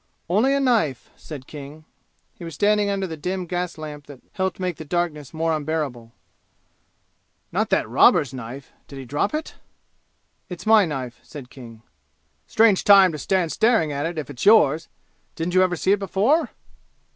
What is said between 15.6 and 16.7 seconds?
ever see it before?"